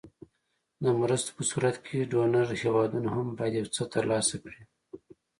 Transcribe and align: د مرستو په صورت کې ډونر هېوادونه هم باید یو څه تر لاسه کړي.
د 0.83 0.85
مرستو 1.01 1.29
په 1.37 1.43
صورت 1.51 1.75
کې 1.85 2.07
ډونر 2.11 2.47
هېوادونه 2.61 3.09
هم 3.15 3.27
باید 3.37 3.53
یو 3.59 3.67
څه 3.75 3.83
تر 3.93 4.03
لاسه 4.11 4.35
کړي. 4.43 4.61